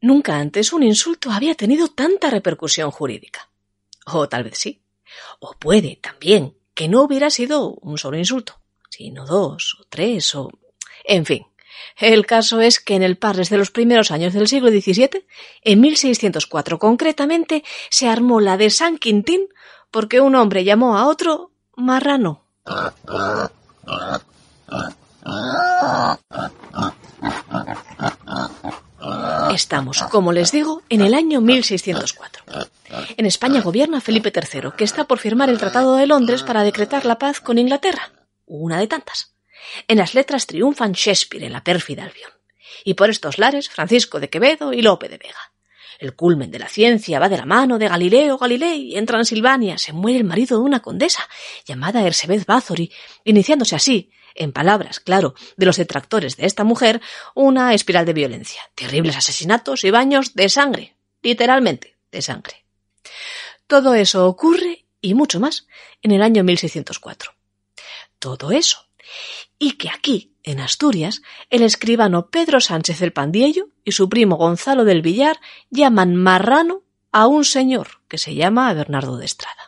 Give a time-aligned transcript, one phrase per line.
[0.00, 3.48] Nunca antes un insulto había tenido tanta repercusión jurídica.
[4.06, 4.82] O tal vez sí.
[5.40, 10.50] O puede también que no hubiera sido un solo insulto, sino dos o tres o...
[11.04, 11.46] En fin,
[11.96, 15.26] el caso es que en el Parres de los primeros años del siglo XVII,
[15.62, 19.48] en 1604 concretamente, se armó la de San Quintín
[19.90, 22.44] porque un hombre llamó a otro marrano.
[29.54, 32.44] Estamos, como les digo, en el año 1604.
[33.16, 37.04] En España gobierna Felipe III, que está por firmar el Tratado de Londres para decretar
[37.04, 38.12] la paz con Inglaterra,
[38.46, 39.34] una de tantas.
[39.86, 42.30] En las letras triunfan Shakespeare en la pérfida Albión.
[42.84, 45.52] Y por estos lares, Francisco de Quevedo y Lope de Vega.
[45.98, 48.96] El culmen de la ciencia va de la mano de Galileo Galilei.
[48.96, 51.28] En Transilvania se muere el marido de una condesa,
[51.66, 52.92] llamada Ersebeth Bathory,
[53.24, 57.00] iniciándose así, en palabras, claro, de los detractores de esta mujer,
[57.34, 62.64] una espiral de violencia, terribles asesinatos y baños de sangre, literalmente de sangre.
[63.66, 65.66] Todo eso ocurre, y mucho más,
[66.02, 67.32] en el año 1604.
[68.18, 68.88] Todo eso
[69.58, 74.84] y que aquí, en Asturias, el escribano Pedro Sánchez del Pandiello y su primo Gonzalo
[74.84, 79.67] del Villar llaman marrano a un señor que se llama Bernardo de Estrada.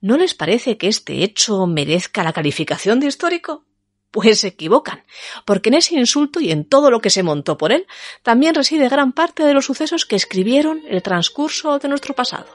[0.00, 3.64] ¿No les parece que este hecho merezca la calificación de histórico?
[4.10, 5.04] Pues se equivocan,
[5.44, 7.86] porque en ese insulto y en todo lo que se montó por él
[8.22, 12.46] también reside gran parte de los sucesos que escribieron el transcurso de nuestro pasado.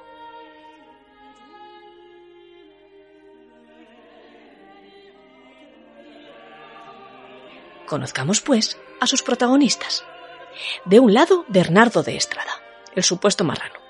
[7.88, 10.06] Conozcamos, pues, a sus protagonistas.
[10.86, 12.54] De un lado, Bernardo de Estrada,
[12.96, 13.81] el supuesto marrano.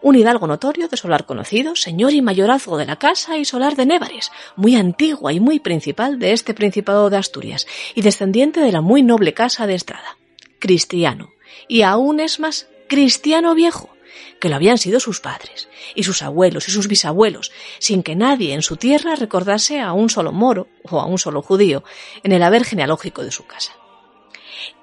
[0.00, 3.84] Un hidalgo notorio de solar conocido, señor y mayorazgo de la casa y solar de
[3.84, 8.80] Névares, muy antigua y muy principal de este Principado de Asturias, y descendiente de la
[8.80, 10.16] muy noble casa de Estrada.
[10.60, 11.30] Cristiano,
[11.66, 13.90] y aún es más, cristiano viejo,
[14.38, 18.54] que lo habían sido sus padres, y sus abuelos y sus bisabuelos, sin que nadie
[18.54, 21.82] en su tierra recordase a un solo moro o a un solo judío
[22.22, 23.72] en el haber genealógico de su casa.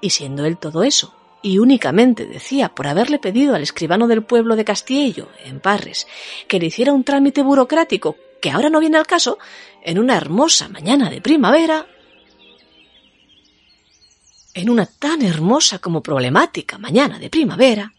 [0.02, 1.14] Y siendo él todo eso,
[1.46, 6.08] y únicamente decía por haberle pedido al escribano del pueblo de Castillo, en Parres,
[6.48, 9.38] que le hiciera un trámite burocrático que ahora no viene al caso,
[9.80, 11.86] en una hermosa mañana de primavera,
[14.54, 17.92] en una tan hermosa como problemática mañana de primavera,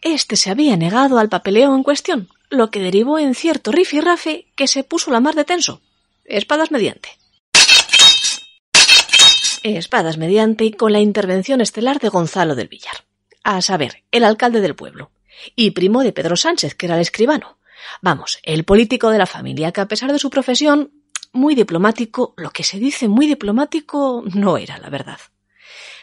[0.00, 4.66] este se había negado al papeleo en cuestión, lo que derivó en cierto rifirrafe que
[4.66, 5.82] se puso la mar de tenso.
[6.24, 7.17] Espadas mediante.
[9.62, 13.04] Espadas mediante y con la intervención estelar de Gonzalo del Villar.
[13.44, 15.10] A saber, el alcalde del pueblo.
[15.54, 17.58] Y primo de Pedro Sánchez, que era el escribano.
[18.02, 20.92] Vamos, el político de la familia, que a pesar de su profesión
[21.32, 25.18] muy diplomático, lo que se dice muy diplomático no era la verdad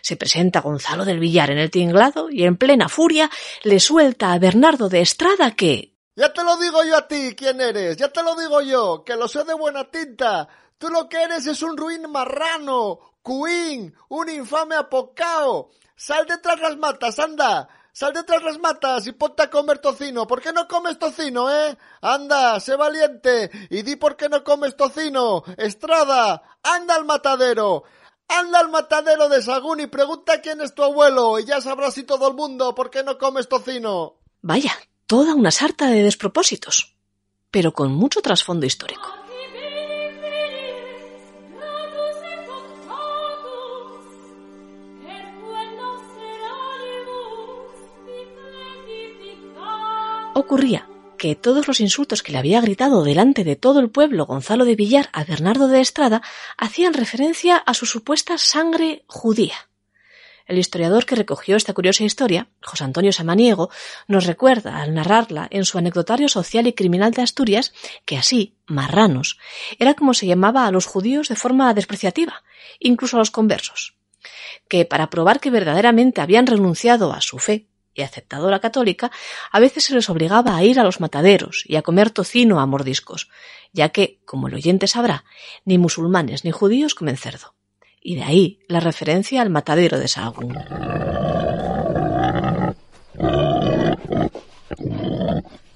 [0.05, 3.27] se presenta Gonzalo del Villar en el tinglado y en plena furia
[3.63, 5.95] le suelta a Bernardo de Estrada que...
[6.15, 7.97] Ya te lo digo yo a ti, ¿quién eres?
[7.97, 10.47] Ya te lo digo yo, que lo sé de buena tinta.
[10.77, 15.71] Tú lo que eres es un ruin marrano, cuín, un infame apocao.
[15.95, 17.67] Sal detrás las matas, anda.
[17.93, 20.27] Sal detrás las matas y ponte a comer tocino.
[20.27, 21.77] ¿Por qué no comes tocino, eh?
[22.01, 25.43] Anda, sé valiente y di por qué no comes tocino.
[25.57, 27.85] Estrada, anda al matadero.
[28.27, 32.03] Anda al matadero de Sagún y pregunta quién es tu abuelo y ya sabrás si
[32.03, 34.15] todo el mundo por qué no comes tocino.
[34.41, 34.73] Vaya,
[35.07, 36.95] toda una sarta de despropósitos,
[37.49, 39.24] pero con mucho trasfondo histórico.
[50.37, 50.85] Ocurría
[51.17, 54.75] que todos los insultos que le había gritado delante de todo el pueblo Gonzalo de
[54.75, 56.21] Villar a Bernardo de Estrada
[56.57, 59.55] hacían referencia a su supuesta sangre judía.
[60.45, 63.69] El historiador que recogió esta curiosa historia, José Antonio Samaniego,
[64.09, 67.73] nos recuerda al narrarla en su anecdotario social y criminal de Asturias
[68.03, 69.39] que así, marranos,
[69.79, 72.43] era como se llamaba a los judíos de forma despreciativa,
[72.79, 73.95] incluso a los conversos,
[74.67, 79.11] que para probar que verdaderamente habían renunciado a su fe y aceptado la católica,
[79.51, 82.65] a veces se les obligaba a ir a los mataderos y a comer tocino a
[82.65, 83.29] mordiscos,
[83.73, 85.23] ya que, como el oyente sabrá,
[85.63, 87.55] ni musulmanes ni judíos comen cerdo.
[88.01, 90.53] Y de ahí la referencia al matadero de Sahagún.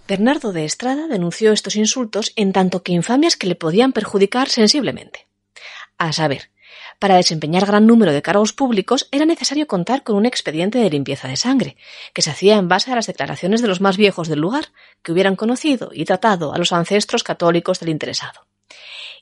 [0.08, 5.28] Bernardo de Estrada denunció estos insultos en tanto que infamias que le podían perjudicar sensiblemente.
[5.98, 6.50] A saber,
[7.00, 11.28] para desempeñar gran número de cargos públicos era necesario contar con un expediente de limpieza
[11.28, 11.78] de sangre,
[12.14, 14.68] que se hacía en base a las declaraciones de los más viejos del lugar,
[15.02, 18.46] que hubieran conocido y tratado a los ancestros católicos del interesado.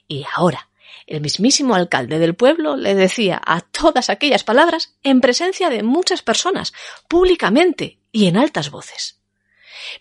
[0.07, 0.69] Y ahora,
[1.07, 6.21] El mismísimo alcalde del pueblo le decía a todas aquellas palabras en presencia de muchas
[6.21, 6.74] personas,
[7.07, 9.21] públicamente y en altas voces.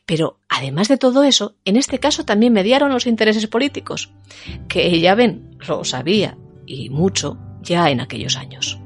[0.05, 4.11] Pero, además de todo eso, en este caso también mediaron los intereses políticos,
[4.67, 6.37] que ya ven, lo sabía,
[6.67, 8.81] y mucho, ya en aquellos años.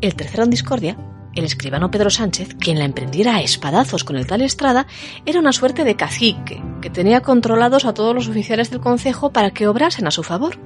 [0.00, 0.96] El tercero en discordia,
[1.34, 4.86] el escribano Pedro Sánchez, quien la emprendiera a espadazos con el tal Estrada,
[5.26, 9.52] era una suerte de cacique, que tenía controlados a todos los oficiales del concejo para
[9.52, 10.58] que obrasen a su favor.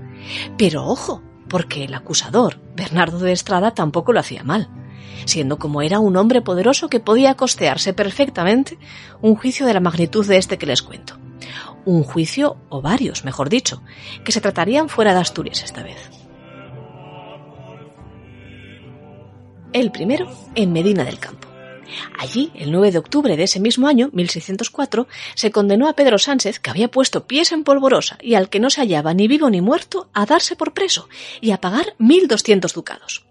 [0.56, 4.70] Pero ojo, porque el acusador, Bernardo de Estrada, tampoco lo hacía mal,
[5.24, 8.78] siendo como era un hombre poderoso que podía costearse perfectamente
[9.22, 11.18] un juicio de la magnitud de este que les cuento.
[11.84, 13.82] Un juicio, o varios, mejor dicho,
[14.24, 16.10] que se tratarían fuera de Asturias esta vez.
[19.72, 21.46] El primero en Medina del Campo.
[22.18, 26.58] Allí, el 9 de octubre de ese mismo año, 1604, se condenó a Pedro Sánchez,
[26.58, 29.60] que había puesto pies en polvorosa y al que no se hallaba ni vivo ni
[29.60, 31.08] muerto, a darse por preso
[31.40, 33.24] y a pagar 1.200 ducados.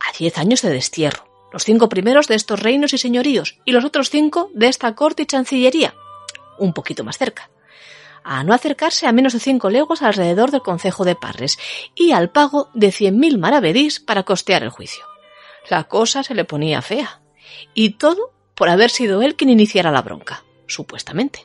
[0.00, 1.27] A diez años de destierro,
[1.58, 5.24] los cinco primeros de estos reinos y señoríos y los otros cinco de esta corte
[5.24, 5.92] y chancillería,
[6.56, 7.50] un poquito más cerca
[8.22, 11.58] a no acercarse a menos de cinco leguas alrededor del concejo de Parres
[11.96, 15.04] y al pago de cien mil maravedís para costear el juicio.
[15.68, 17.20] La cosa se le ponía fea.
[17.74, 21.44] Y todo por haber sido él quien iniciara la bronca, supuestamente.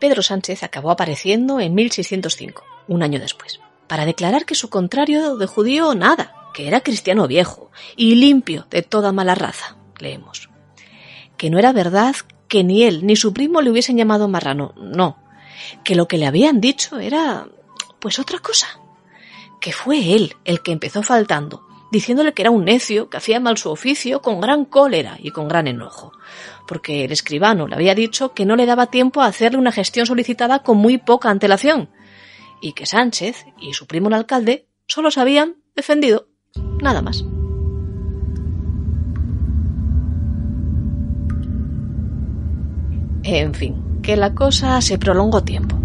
[0.00, 3.60] Pedro Sánchez acabó apareciendo en 1605, un año después,
[3.94, 8.82] para declarar que su contrario de judío nada, que era cristiano viejo y limpio de
[8.82, 10.50] toda mala raza, leemos.
[11.36, 12.16] Que no era verdad
[12.48, 15.16] que ni él ni su primo le hubiesen llamado marrano, no,
[15.84, 17.46] que lo que le habían dicho era
[18.00, 18.66] pues otra cosa.
[19.60, 23.58] Que fue él el que empezó faltando, diciéndole que era un necio, que hacía mal
[23.58, 26.10] su oficio, con gran cólera y con gran enojo,
[26.66, 30.04] porque el escribano le había dicho que no le daba tiempo a hacerle una gestión
[30.04, 31.90] solicitada con muy poca antelación,
[32.64, 36.28] y que Sánchez y su primo el alcalde solo se habían defendido,
[36.80, 37.22] nada más.
[43.22, 45.83] En fin, que la cosa se prolongó tiempo.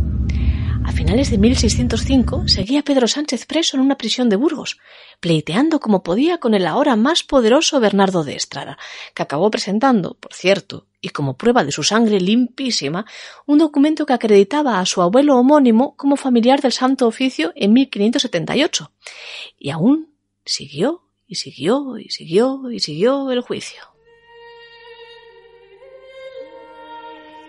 [1.00, 4.80] Finales de 1605 seguía Pedro Sánchez preso en una prisión de Burgos,
[5.22, 8.78] pleiteando como podía con el ahora más poderoso Bernardo de Estrada,
[9.13, 13.06] que acabó presentando, por cierto, y como prueba de su sangre limpísima,
[13.46, 18.92] un documento que acreditaba a su abuelo homónimo como familiar del Santo Oficio en 1578.
[19.57, 20.10] Y aún
[20.44, 23.84] siguió y siguió y siguió y siguió el juicio.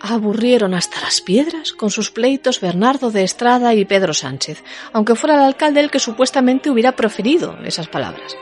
[0.01, 4.63] Aburrieron hasta las piedras con sus pleitos Bernardo de Estrada y Pedro Sánchez,
[4.93, 8.35] aunque fuera el alcalde el que supuestamente hubiera proferido esas palabras.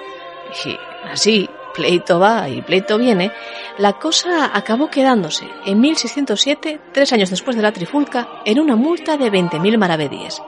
[0.66, 0.78] Y
[1.12, 3.32] así, pleito va y pleito viene,
[3.78, 9.18] la cosa acabó quedándose en 1607, tres años después de la trifulca, en una multa
[9.18, 10.42] de 20.000 maravedíes.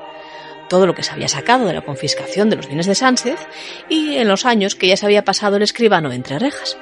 [0.69, 3.39] Todo lo que se había sacado de la confiscación de los bienes de Sánchez
[3.89, 6.77] y en los años que ya se había pasado el escribano entre rejas.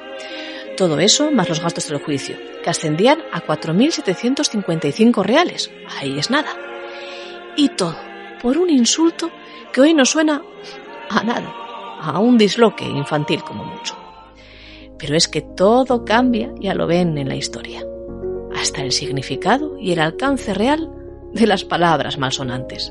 [0.80, 5.70] Todo eso más los gastos del juicio, que ascendían a 4.755 reales.
[5.98, 6.56] Ahí es nada.
[7.54, 7.98] Y todo
[8.40, 9.30] por un insulto
[9.74, 10.42] que hoy no suena
[11.10, 11.52] a nada,
[12.00, 13.94] a un disloque infantil como mucho.
[14.98, 17.84] Pero es que todo cambia, ya lo ven en la historia.
[18.58, 20.90] Hasta el significado y el alcance real
[21.34, 22.90] de las palabras malsonantes.